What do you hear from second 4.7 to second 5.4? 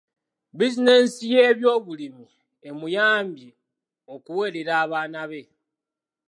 abaana